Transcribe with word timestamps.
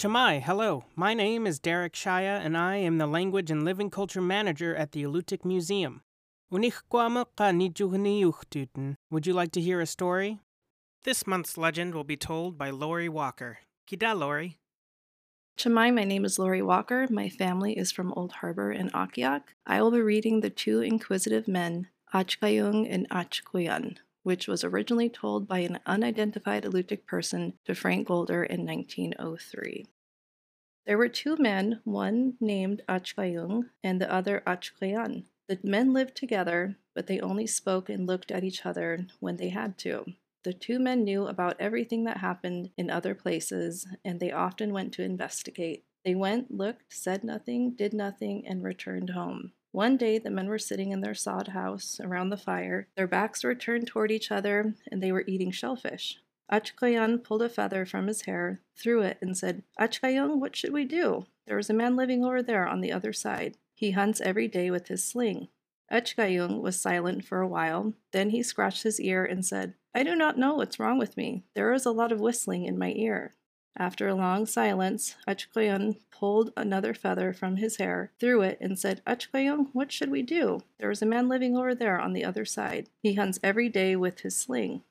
Cama'i, 0.00 0.40
hello. 0.40 0.84
My 0.96 1.12
name 1.12 1.46
is 1.46 1.60
Dehrich 1.60 1.92
Chya, 1.92 2.40
and 2.42 2.56
I 2.56 2.76
am 2.76 2.96
the 2.96 3.06
Language 3.06 3.50
and 3.50 3.66
Living 3.66 3.90
Culture 3.90 4.22
Manager 4.22 4.74
at 4.74 4.92
the 4.92 5.02
Alutiiq 5.02 5.44
Museum. 5.44 6.00
Would 6.50 6.64
you 9.26 9.32
like 9.34 9.52
to 9.52 9.60
hear 9.60 9.78
a 9.78 9.86
story? 9.86 10.38
This 11.04 11.26
month's 11.26 11.58
legend 11.58 11.94
will 11.94 12.04
be 12.04 12.16
told 12.16 12.56
by 12.56 12.70
Lori 12.70 13.10
Walker. 13.10 13.58
Kida, 13.86 14.18
Lori. 14.18 14.56
Cama'i, 15.58 15.92
my 15.92 16.04
name 16.04 16.24
is 16.24 16.38
Lori 16.38 16.62
Walker. 16.62 17.06
My 17.10 17.28
family 17.28 17.76
is 17.76 17.92
from 17.92 18.14
Old 18.14 18.32
Harbor 18.32 18.72
in 18.72 18.88
Akhiok. 18.92 19.42
I 19.66 19.82
will 19.82 19.90
be 19.90 20.00
reading 20.00 20.40
The 20.40 20.48
Two 20.48 20.80
Inquisitive 20.80 21.46
Men, 21.46 21.88
Achkayung 22.14 22.86
and 22.90 23.06
Achkuyan, 23.10 23.98
which 24.30 24.46
was 24.46 24.62
originally 24.62 25.08
told 25.08 25.48
by 25.48 25.58
an 25.58 25.80
unidentified 25.86 26.62
Alutiiq 26.62 27.04
person 27.04 27.52
to 27.64 27.74
Frank 27.74 28.06
Golder 28.06 28.44
in 28.44 28.64
1903. 28.64 29.86
There 30.86 30.96
were 30.96 31.08
two 31.08 31.36
men, 31.36 31.80
one 31.82 32.34
named 32.40 32.82
Achkayung 32.88 33.70
and 33.82 34.00
the 34.00 34.08
other 34.08 34.44
Achkayan. 34.46 35.24
The 35.48 35.58
men 35.64 35.92
lived 35.92 36.14
together, 36.14 36.76
but 36.94 37.08
they 37.08 37.18
only 37.18 37.48
spoke 37.48 37.88
and 37.88 38.06
looked 38.06 38.30
at 38.30 38.44
each 38.44 38.64
other 38.64 39.08
when 39.18 39.36
they 39.36 39.48
had 39.48 39.76
to. 39.78 40.04
The 40.44 40.52
two 40.52 40.78
men 40.78 41.02
knew 41.02 41.26
about 41.26 41.60
everything 41.60 42.04
that 42.04 42.18
happened 42.18 42.70
in 42.76 42.88
other 42.88 43.16
places, 43.16 43.84
and 44.04 44.20
they 44.20 44.30
often 44.30 44.72
went 44.72 44.92
to 44.92 45.02
investigate. 45.02 45.82
They 46.04 46.14
went, 46.14 46.52
looked, 46.52 46.94
said 46.94 47.24
nothing, 47.24 47.72
did 47.72 47.92
nothing, 47.92 48.46
and 48.46 48.62
returned 48.62 49.10
home. 49.10 49.54
One 49.72 49.96
day, 49.96 50.18
the 50.18 50.30
men 50.30 50.48
were 50.48 50.58
sitting 50.58 50.90
in 50.90 51.00
their 51.00 51.14
sod 51.14 51.48
house 51.48 52.00
around 52.02 52.30
the 52.30 52.36
fire. 52.36 52.88
Their 52.96 53.06
backs 53.06 53.44
were 53.44 53.54
turned 53.54 53.86
toward 53.86 54.10
each 54.10 54.32
other, 54.32 54.74
and 54.90 55.02
they 55.02 55.12
were 55.12 55.24
eating 55.26 55.50
shellfish. 55.52 56.18
Achkayan 56.50 57.22
pulled 57.22 57.42
a 57.42 57.48
feather 57.48 57.86
from 57.86 58.08
his 58.08 58.22
hair, 58.22 58.60
threw 58.76 59.02
it, 59.02 59.18
and 59.20 59.36
said, 59.36 59.62
Achkayung, 59.78 60.40
what 60.40 60.56
should 60.56 60.72
we 60.72 60.84
do? 60.84 61.26
There 61.46 61.58
is 61.58 61.70
a 61.70 61.74
man 61.74 61.94
living 61.94 62.24
over 62.24 62.42
there 62.42 62.66
on 62.66 62.80
the 62.80 62.92
other 62.92 63.12
side. 63.12 63.56
He 63.74 63.92
hunts 63.92 64.20
every 64.20 64.48
day 64.48 64.70
with 64.70 64.88
his 64.88 65.04
sling. 65.04 65.48
Achkayung 65.90 66.60
was 66.60 66.80
silent 66.80 67.24
for 67.24 67.40
a 67.40 67.48
while. 67.48 67.94
Then 68.12 68.30
he 68.30 68.42
scratched 68.42 68.82
his 68.82 69.00
ear 69.00 69.24
and 69.24 69.46
said, 69.46 69.74
I 69.94 70.02
do 70.02 70.14
not 70.16 70.38
know 70.38 70.54
what's 70.54 70.78
wrong 70.78 70.98
with 70.98 71.16
me. 71.16 71.44
There 71.54 71.72
is 71.72 71.86
a 71.86 71.92
lot 71.92 72.12
of 72.12 72.20
whistling 72.20 72.64
in 72.64 72.78
my 72.78 72.92
ear. 72.96 73.34
After 73.76 74.08
a 74.08 74.14
long 74.14 74.46
silence, 74.46 75.16
Achkoyon 75.26 75.96
pulled 76.10 76.52
another 76.56 76.92
feather 76.92 77.32
from 77.32 77.56
his 77.56 77.76
hair, 77.76 78.10
threw 78.18 78.42
it, 78.42 78.58
and 78.60 78.78
said, 78.78 79.00
Achkoyon, 79.06 79.68
what 79.72 79.92
should 79.92 80.10
we 80.10 80.22
do? 80.22 80.60
There 80.78 80.90
is 80.90 81.02
a 81.02 81.06
man 81.06 81.28
living 81.28 81.56
over 81.56 81.74
there 81.74 81.98
on 81.98 82.12
the 82.12 82.24
other 82.24 82.44
side. 82.44 82.88
He 83.02 83.14
hunts 83.14 83.38
every 83.42 83.68
day 83.68 83.96
with 83.96 84.20
his 84.20 84.36
sling. 84.36 84.82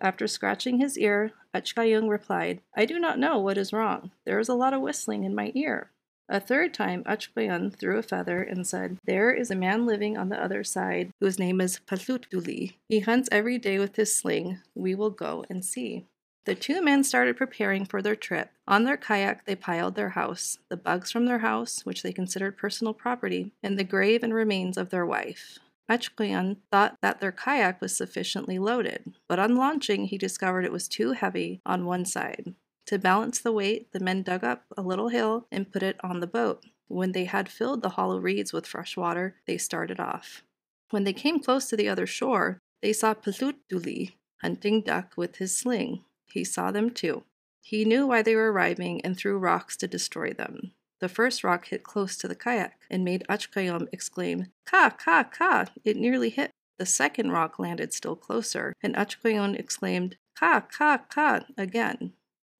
After 0.00 0.26
scratching 0.26 0.78
his 0.78 0.98
ear, 0.98 1.32
Achkayung 1.54 2.08
replied, 2.08 2.60
I 2.74 2.84
do 2.84 2.98
not 2.98 3.18
know 3.18 3.38
what 3.38 3.58
is 3.58 3.72
wrong. 3.72 4.10
There 4.24 4.38
is 4.38 4.48
a 4.48 4.54
lot 4.54 4.74
of 4.74 4.82
whistling 4.82 5.24
in 5.24 5.34
my 5.34 5.52
ear. 5.54 5.90
A 6.28 6.40
third 6.40 6.74
time, 6.74 7.04
Achkoyan 7.04 7.72
threw 7.72 7.98
a 7.98 8.02
feather 8.02 8.42
and 8.42 8.66
said, 8.66 8.98
There 9.04 9.32
is 9.32 9.50
a 9.50 9.54
man 9.54 9.86
living 9.86 10.16
on 10.18 10.28
the 10.28 10.42
other 10.42 10.64
side 10.64 11.12
whose 11.20 11.38
name 11.38 11.60
is 11.60 11.78
Palutuli. 11.86 12.74
He 12.88 13.00
hunts 13.00 13.28
every 13.30 13.58
day 13.58 13.78
with 13.78 13.94
his 13.94 14.14
sling. 14.14 14.58
We 14.74 14.96
will 14.96 15.10
go 15.10 15.44
and 15.48 15.64
see. 15.64 16.06
The 16.46 16.54
two 16.54 16.80
men 16.80 17.02
started 17.02 17.36
preparing 17.36 17.84
for 17.84 18.00
their 18.00 18.14
trip. 18.14 18.50
On 18.68 18.84
their 18.84 18.96
kayak, 18.96 19.46
they 19.46 19.56
piled 19.56 19.96
their 19.96 20.10
house, 20.10 20.58
the 20.68 20.76
bugs 20.76 21.10
from 21.10 21.26
their 21.26 21.40
house, 21.40 21.84
which 21.84 22.04
they 22.04 22.12
considered 22.12 22.56
personal 22.56 22.94
property, 22.94 23.52
and 23.64 23.76
the 23.76 23.82
grave 23.82 24.22
and 24.22 24.32
remains 24.32 24.78
of 24.78 24.90
their 24.90 25.04
wife. 25.04 25.58
Achkoyan 25.90 26.58
thought 26.70 26.98
that 27.02 27.20
their 27.20 27.32
kayak 27.32 27.80
was 27.80 27.96
sufficiently 27.96 28.60
loaded, 28.60 29.14
but 29.26 29.40
on 29.40 29.56
launching, 29.56 30.04
he 30.04 30.16
discovered 30.16 30.64
it 30.64 30.70
was 30.70 30.86
too 30.86 31.12
heavy 31.12 31.60
on 31.66 31.84
one 31.84 32.04
side. 32.04 32.54
To 32.86 32.98
balance 32.98 33.40
the 33.40 33.52
weight, 33.52 33.90
the 33.90 33.98
men 33.98 34.22
dug 34.22 34.44
up 34.44 34.66
a 34.76 34.82
little 34.82 35.08
hill 35.08 35.48
and 35.50 35.72
put 35.72 35.82
it 35.82 35.96
on 36.04 36.20
the 36.20 36.28
boat. 36.28 36.64
When 36.86 37.10
they 37.10 37.24
had 37.24 37.48
filled 37.48 37.82
the 37.82 37.90
hollow 37.90 38.18
reeds 38.18 38.52
with 38.52 38.68
fresh 38.68 38.96
water, 38.96 39.34
they 39.48 39.58
started 39.58 39.98
off. 39.98 40.44
When 40.90 41.02
they 41.02 41.12
came 41.12 41.40
close 41.40 41.68
to 41.70 41.76
the 41.76 41.88
other 41.88 42.06
shore, 42.06 42.60
they 42.82 42.92
saw 42.92 43.14
Pelutuli 43.14 44.12
hunting 44.42 44.82
duck 44.82 45.14
with 45.16 45.36
his 45.36 45.56
sling. 45.56 46.04
He 46.26 46.44
saw 46.44 46.70
them 46.70 46.90
too. 46.90 47.24
He 47.62 47.84
knew 47.84 48.06
why 48.06 48.22
they 48.22 48.36
were 48.36 48.52
arriving 48.52 49.00
and 49.04 49.16
threw 49.16 49.38
rocks 49.38 49.76
to 49.78 49.88
destroy 49.88 50.32
them. 50.32 50.72
The 51.00 51.08
first 51.08 51.44
rock 51.44 51.66
hit 51.66 51.82
close 51.82 52.16
to 52.18 52.28
the 52.28 52.34
kayak 52.34 52.80
and 52.90 53.04
made 53.04 53.24
Achkayom 53.28 53.88
exclaim, 53.92 54.52
Ka, 54.64 54.90
ka, 54.90 55.24
ka! 55.24 55.66
It 55.84 55.96
nearly 55.96 56.30
hit. 56.30 56.50
The 56.78 56.86
second 56.86 57.32
rock 57.32 57.58
landed 57.58 57.92
still 57.92 58.16
closer, 58.16 58.72
and 58.82 58.94
Achkayon 58.94 59.58
exclaimed, 59.58 60.16
Ka, 60.38 60.60
ka, 60.60 60.98
ka! 61.08 61.44
again. 61.56 62.12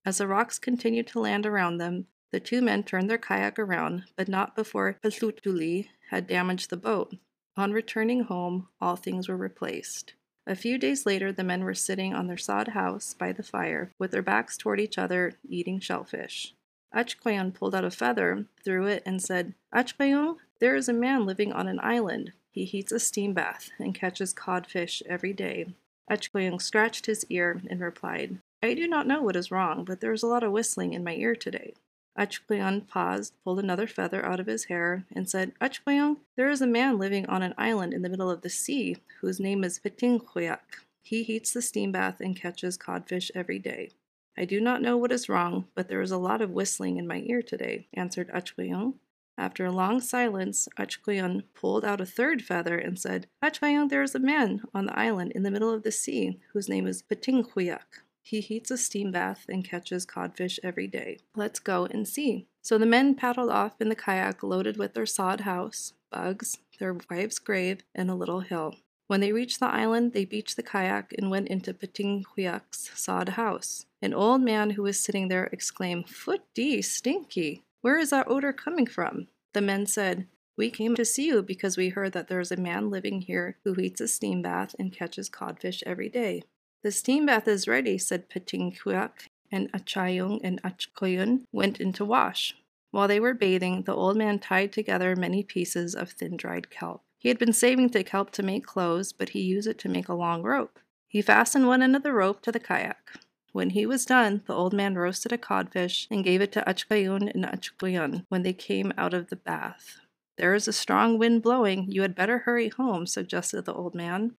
As 0.05 0.19
the 0.19 0.27
rocks 0.27 0.59
continued 0.59 1.07
to 1.07 1.19
land 1.19 1.45
around 1.45 1.77
them, 1.77 2.07
the 2.31 2.39
two 2.39 2.61
men 2.61 2.83
turned 2.83 3.09
their 3.09 3.17
kayak 3.17 3.57
around, 3.57 4.03
but 4.15 4.27
not 4.27 4.55
before 4.55 4.99
Pelutuli 5.03 5.89
had 6.09 6.27
damaged 6.27 6.69
the 6.69 6.77
boat. 6.77 7.15
On 7.55 7.71
returning 7.71 8.23
home, 8.23 8.67
all 8.79 8.95
things 8.95 9.27
were 9.27 9.37
replaced. 9.37 10.13
A 10.47 10.55
few 10.55 10.77
days 10.77 11.05
later, 11.05 11.33
the 11.33 11.43
men 11.43 11.65
were 11.65 11.73
sitting 11.73 12.13
on 12.15 12.27
their 12.27 12.37
sod 12.37 12.69
house 12.69 13.13
by 13.13 13.33
the 13.33 13.43
fire, 13.43 13.91
with 13.99 14.11
their 14.11 14.21
backs 14.21 14.55
toward 14.55 14.79
each 14.79 14.97
other, 14.97 15.33
eating 15.49 15.81
shellfish. 15.81 16.53
Achkoyon 16.95 17.53
pulled 17.53 17.75
out 17.75 17.83
a 17.83 17.91
feather, 17.91 18.45
threw 18.63 18.87
it, 18.87 19.03
and 19.05 19.21
said, 19.21 19.55
Achkoyon, 19.75 20.37
there 20.59 20.77
is 20.77 20.87
a 20.87 20.93
man 20.93 21.25
living 21.25 21.51
on 21.51 21.67
an 21.67 21.81
island. 21.83 22.31
He 22.49 22.63
heats 22.63 22.93
a 22.93 22.99
steam 22.99 23.33
bath 23.33 23.71
and 23.77 23.93
catches 23.93 24.33
codfish 24.33 25.03
every 25.05 25.33
day. 25.33 25.75
Achkoyon 26.09 26.61
scratched 26.61 27.07
his 27.07 27.25
ear 27.29 27.61
and 27.69 27.81
replied, 27.81 28.39
I 28.63 28.73
do 28.73 28.87
not 28.87 29.05
know 29.05 29.21
what 29.21 29.35
is 29.35 29.51
wrong, 29.51 29.83
but 29.83 29.99
there 29.99 30.13
is 30.13 30.23
a 30.23 30.27
lot 30.27 30.43
of 30.43 30.53
whistling 30.53 30.93
in 30.93 31.03
my 31.03 31.13
ear 31.15 31.35
today. 31.35 31.73
Achkleon 32.17 32.87
paused, 32.87 33.33
pulled 33.43 33.59
another 33.59 33.85
feather 33.85 34.25
out 34.25 34.39
of 34.39 34.47
his 34.47 34.65
hair, 34.65 35.05
and 35.15 35.29
said, 35.29 35.53
Achkleon, 35.61 36.17
there 36.35 36.49
is 36.49 36.61
a 36.61 36.67
man 36.67 36.97
living 36.97 37.25
on 37.27 37.43
an 37.43 37.53
island 37.57 37.93
in 37.93 38.01
the 38.01 38.09
middle 38.09 38.31
of 38.31 38.41
the 38.41 38.49
sea 38.49 38.97
whose 39.21 39.39
name 39.39 39.63
is 39.63 39.79
Petinghuyak. 39.79 40.85
He 41.03 41.23
heats 41.23 41.53
the 41.53 41.61
steam 41.61 41.91
bath 41.91 42.19
and 42.19 42.35
catches 42.35 42.75
codfish 42.75 43.31
every 43.35 43.59
day. 43.59 43.91
I 44.37 44.45
do 44.45 44.59
not 44.59 44.81
know 44.81 44.97
what 44.97 45.11
is 45.11 45.29
wrong, 45.29 45.67
but 45.73 45.87
there 45.89 46.01
is 46.01 46.11
a 46.11 46.17
lot 46.17 46.41
of 46.41 46.51
whistling 46.51 46.97
in 46.97 47.07
my 47.07 47.23
ear 47.25 47.41
today, 47.41 47.87
answered 47.93 48.29
Achkleon. 48.29 48.95
After 49.37 49.65
a 49.65 49.71
long 49.71 50.01
silence, 50.01 50.67
Achkleon 50.79 51.43
pulled 51.53 51.85
out 51.85 52.01
a 52.01 52.05
third 52.05 52.41
feather 52.41 52.77
and 52.77 52.99
said, 52.99 53.27
Achkleon, 53.43 53.89
there 53.89 54.01
is 54.01 54.15
a 54.15 54.19
man 54.19 54.63
on 54.73 54.87
the 54.87 54.97
island 54.97 55.31
in 55.33 55.43
the 55.43 55.51
middle 55.51 55.71
of 55.71 55.83
the 55.83 55.91
sea 55.91 56.39
whose 56.53 56.67
name 56.67 56.87
is 56.87 57.03
Petinghuyak. 57.03 58.01
He 58.27 58.41
heats 58.41 58.69
a 58.71 58.77
steam 58.77 59.13
bath 59.13 59.45
and 59.47 59.63
catches 59.63 60.05
codfish 60.05 60.59
every 60.61 60.85
day. 60.85 61.19
Let's 61.37 61.59
go 61.59 61.85
and 61.85 62.05
see. 62.05 62.45
So 62.61 62.77
the 62.77 62.85
men 62.85 63.15
paddled 63.15 63.49
off 63.49 63.79
in 63.79 63.87
the 63.87 63.95
kayak 63.95 64.43
loaded 64.43 64.75
with 64.75 64.95
their 64.95 65.05
sod 65.05 65.41
house, 65.41 65.93
bugs, 66.11 66.57
their 66.77 66.97
wife's 67.09 67.39
grave, 67.39 67.83
and 67.95 68.11
a 68.11 68.15
little 68.15 68.41
hill. 68.41 68.75
When 69.07 69.21
they 69.21 69.31
reached 69.31 69.61
the 69.61 69.67
island, 69.67 70.11
they 70.11 70.25
beached 70.25 70.57
the 70.57 70.61
kayak 70.63 71.13
and 71.17 71.31
went 71.31 71.47
into 71.47 71.73
Petinghuyak's 71.73 72.91
sod 72.95 73.29
house. 73.29 73.85
An 74.01 74.13
old 74.13 74.41
man 74.41 74.71
who 74.71 74.81
was 74.81 74.99
sitting 74.99 75.29
there 75.29 75.45
exclaimed, 75.53 76.09
Foot 76.09 76.41
d 76.53 76.81
stinky! 76.81 77.63
Where 77.79 77.97
is 77.97 78.09
that 78.09 78.27
odor 78.27 78.51
coming 78.51 78.87
from? 78.87 79.29
The 79.53 79.61
men 79.61 79.85
said, 79.85 80.27
We 80.57 80.69
came 80.69 80.95
to 80.95 81.05
see 81.05 81.27
you 81.27 81.41
because 81.41 81.77
we 81.77 81.89
heard 81.89 82.11
that 82.11 82.27
there 82.27 82.41
is 82.41 82.51
a 82.51 82.57
man 82.57 82.89
living 82.89 83.21
here 83.21 83.55
who 83.63 83.73
heats 83.73 84.01
a 84.01 84.07
steam 84.09 84.41
bath 84.41 84.75
and 84.77 84.91
catches 84.91 85.29
codfish 85.29 85.81
every 85.85 86.09
day. 86.09 86.43
The 86.83 86.91
steam 86.91 87.25
bath 87.25 87.47
is 87.47 87.67
ready, 87.67 87.97
said 87.97 88.29
Petinghuyak, 88.29 89.27
and 89.51 89.71
Achayung 89.71 90.39
and 90.43 90.61
Achkoyun 90.61 91.43
went 91.51 91.79
in 91.79 91.93
to 91.93 92.05
wash. 92.05 92.55
While 92.91 93.07
they 93.07 93.19
were 93.19 93.33
bathing, 93.33 93.83
the 93.83 93.95
old 93.95 94.15
man 94.15 94.39
tied 94.39 94.71
together 94.71 95.15
many 95.15 95.43
pieces 95.43 95.95
of 95.95 96.11
thin 96.11 96.37
dried 96.37 96.69
kelp. 96.69 97.01
He 97.17 97.29
had 97.29 97.39
been 97.39 97.53
saving 97.53 97.89
the 97.89 98.03
kelp 98.03 98.31
to 98.31 98.43
make 98.43 98.65
clothes, 98.65 99.11
but 99.11 99.29
he 99.29 99.41
used 99.41 99.67
it 99.67 99.79
to 99.79 99.89
make 99.89 100.07
a 100.07 100.13
long 100.13 100.43
rope. 100.43 100.79
He 101.07 101.21
fastened 101.21 101.67
one 101.67 101.81
end 101.81 101.95
of 101.95 102.03
the 102.03 102.13
rope 102.13 102.41
to 102.43 102.51
the 102.51 102.59
kayak. 102.59 103.19
When 103.53 103.71
he 103.71 103.85
was 103.85 104.05
done, 104.05 104.43
the 104.45 104.53
old 104.53 104.73
man 104.73 104.95
roasted 104.95 105.31
a 105.31 105.37
codfish 105.37 106.07
and 106.11 106.23
gave 106.23 106.41
it 106.41 106.51
to 106.51 106.63
Achkayun 106.67 107.33
and 107.33 107.43
Achkoyun 107.43 108.25
when 108.29 108.43
they 108.43 108.53
came 108.53 108.93
out 108.97 109.13
of 109.13 109.29
the 109.29 109.35
bath. 109.35 109.99
There 110.37 110.53
is 110.53 110.67
a 110.67 110.73
strong 110.73 111.17
wind 111.17 111.41
blowing. 111.41 111.91
You 111.91 112.03
had 112.03 112.13
better 112.13 112.39
hurry 112.39 112.69
home, 112.69 113.07
suggested 113.07 113.65
the 113.65 113.73
old 113.73 113.95
man. 113.95 114.35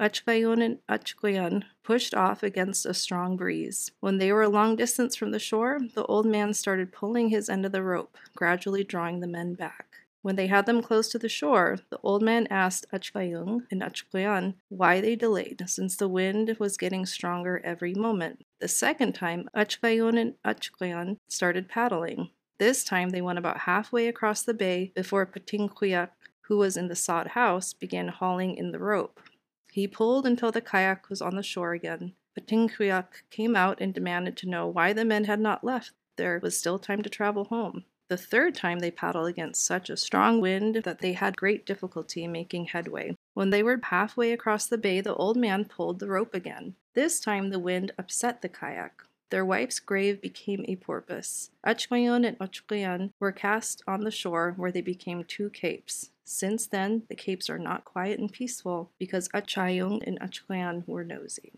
Achkayon 0.00 0.64
and 0.64 0.78
Achkoyan 0.88 1.64
pushed 1.82 2.14
off 2.14 2.44
against 2.44 2.86
a 2.86 2.94
strong 2.94 3.36
breeze. 3.36 3.90
When 3.98 4.18
they 4.18 4.32
were 4.32 4.42
a 4.42 4.48
long 4.48 4.76
distance 4.76 5.16
from 5.16 5.32
the 5.32 5.40
shore, 5.40 5.80
the 5.94 6.04
old 6.04 6.24
man 6.24 6.54
started 6.54 6.92
pulling 6.92 7.30
his 7.30 7.48
end 7.48 7.66
of 7.66 7.72
the 7.72 7.82
rope, 7.82 8.16
gradually 8.36 8.84
drawing 8.84 9.18
the 9.18 9.26
men 9.26 9.54
back. 9.54 9.86
When 10.22 10.36
they 10.36 10.46
had 10.46 10.66
them 10.66 10.82
close 10.82 11.08
to 11.08 11.18
the 11.18 11.28
shore, 11.28 11.78
the 11.90 11.98
old 12.02 12.22
man 12.22 12.46
asked 12.48 12.86
Achkayung 12.92 13.62
and 13.70 13.82
Achkoyan 13.82 14.54
why 14.68 15.00
they 15.00 15.16
delayed, 15.16 15.62
since 15.66 15.96
the 15.96 16.08
wind 16.08 16.56
was 16.60 16.76
getting 16.76 17.04
stronger 17.04 17.60
every 17.64 17.94
moment. 17.94 18.44
The 18.60 18.68
second 18.68 19.14
time, 19.14 19.48
Achkayun 19.56 20.20
and 20.20 20.34
Achkoyan 20.44 21.16
started 21.28 21.68
paddling. 21.68 22.30
This 22.58 22.84
time 22.84 23.10
they 23.10 23.22
went 23.22 23.38
about 23.38 23.60
halfway 23.60 24.06
across 24.06 24.42
the 24.42 24.54
bay 24.54 24.92
before 24.94 25.26
Patingkuyak, 25.26 26.10
who 26.42 26.58
was 26.58 26.76
in 26.76 26.88
the 26.88 26.96
sod 26.96 27.28
house, 27.28 27.72
began 27.72 28.08
hauling 28.08 28.56
in 28.56 28.72
the 28.72 28.78
rope. 28.78 29.20
He 29.78 29.86
pulled 29.86 30.26
until 30.26 30.50
the 30.50 30.60
kayak 30.60 31.08
was 31.08 31.22
on 31.22 31.36
the 31.36 31.42
shore 31.44 31.72
again, 31.72 32.14
but 32.34 32.48
Tinkuyak 32.48 33.22
came 33.30 33.54
out 33.54 33.80
and 33.80 33.94
demanded 33.94 34.36
to 34.38 34.48
know 34.48 34.66
why 34.66 34.92
the 34.92 35.04
men 35.04 35.26
had 35.26 35.38
not 35.38 35.62
left. 35.62 35.92
there 36.16 36.40
was 36.42 36.58
still 36.58 36.80
time 36.80 37.00
to 37.02 37.08
travel 37.08 37.44
home. 37.44 37.84
The 38.08 38.16
third 38.16 38.56
time 38.56 38.80
they 38.80 38.90
paddled 38.90 39.28
against 39.28 39.64
such 39.64 39.88
a 39.88 39.96
strong 39.96 40.40
wind 40.40 40.82
that 40.82 40.98
they 40.98 41.12
had 41.12 41.36
great 41.36 41.64
difficulty 41.64 42.26
making 42.26 42.64
headway. 42.64 43.14
When 43.34 43.50
they 43.50 43.62
were 43.62 43.78
halfway 43.80 44.32
across 44.32 44.66
the 44.66 44.78
bay, 44.78 45.00
the 45.00 45.14
old 45.14 45.36
man 45.36 45.64
pulled 45.64 46.00
the 46.00 46.08
rope 46.08 46.34
again. 46.34 46.74
This 46.94 47.20
time 47.20 47.50
the 47.50 47.60
wind 47.60 47.92
upset 47.96 48.42
the 48.42 48.48
kayak. 48.48 49.04
Their 49.30 49.44
wife's 49.44 49.78
grave 49.78 50.20
became 50.20 50.64
a 50.66 50.74
porpoise. 50.74 51.52
Achkoyon 51.64 52.26
and 52.26 52.36
Ochkoyan 52.40 53.12
were 53.20 53.30
cast 53.30 53.84
on 53.86 54.00
the 54.00 54.10
shore 54.10 54.54
where 54.56 54.72
they 54.72 54.80
became 54.80 55.22
two 55.22 55.50
capes. 55.50 56.10
Since 56.30 56.66
then, 56.66 57.04
the 57.08 57.14
capes 57.14 57.48
are 57.48 57.58
not 57.58 57.86
quiet 57.86 58.20
and 58.20 58.30
peaceful 58.30 58.92
because 58.98 59.30
Achayong 59.30 60.06
and 60.06 60.20
Achkoyan 60.20 60.86
were 60.86 61.02
nosy. 61.02 61.54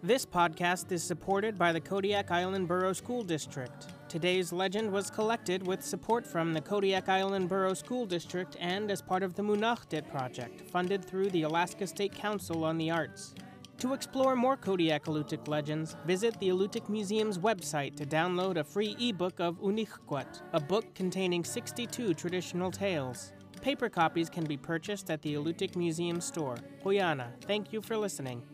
This 0.00 0.24
podcast 0.24 0.92
is 0.92 1.02
supported 1.02 1.58
by 1.58 1.72
the 1.72 1.80
Kodiak 1.80 2.30
Island 2.30 2.68
Borough 2.68 2.92
School 2.92 3.24
District. 3.24 3.88
Today's 4.08 4.52
legend 4.52 4.92
was 4.92 5.10
collected 5.10 5.66
with 5.66 5.84
support 5.84 6.24
from 6.24 6.52
the 6.52 6.60
Kodiak 6.60 7.08
Island 7.08 7.48
Borough 7.48 7.74
School 7.74 8.06
District 8.06 8.56
and 8.60 8.88
as 8.88 9.02
part 9.02 9.24
of 9.24 9.34
the 9.34 9.42
Munachdit 9.42 10.08
project, 10.08 10.60
funded 10.70 11.04
through 11.04 11.30
the 11.30 11.42
Alaska 11.42 11.88
State 11.88 12.14
Council 12.14 12.64
on 12.64 12.78
the 12.78 12.92
Arts. 12.92 13.34
To 13.82 13.94
explore 13.94 14.36
more 14.36 14.56
Kodiak 14.56 15.06
Alutiiq 15.06 15.48
legends, 15.48 15.96
visit 16.06 16.38
the 16.38 16.50
Alutiiq 16.50 16.88
Museum's 16.88 17.36
website 17.36 17.96
to 17.96 18.06
download 18.06 18.56
a 18.58 18.62
free 18.62 18.94
ebook 19.00 19.40
of 19.40 19.60
Unigkuat, 19.60 20.40
a 20.52 20.60
book 20.60 20.94
containing 20.94 21.42
62 21.42 22.14
traditional 22.14 22.70
tales. 22.70 23.32
Paper 23.60 23.88
copies 23.88 24.30
can 24.30 24.44
be 24.44 24.56
purchased 24.56 25.10
at 25.10 25.20
the 25.22 25.34
Alutiiq 25.34 25.74
Museum 25.74 26.20
store. 26.20 26.58
Quyanaa, 26.84 27.32
thank 27.48 27.72
you 27.72 27.82
for 27.82 27.96
listening. 27.96 28.44